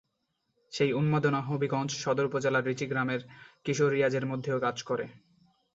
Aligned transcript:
সেই 0.73 0.91
উন্মাদনা 0.93 1.39
হবিগঞ্জ 1.41 1.91
সদর 2.03 2.25
উপজেলার 2.25 2.67
রিচি 2.67 2.85
গ্রামের 2.87 3.21
কিশোর 3.65 3.89
রিয়াজের 3.91 4.25
মধ্যেও 4.25 4.57
কাজ 4.59 4.77
করে। 4.83 5.05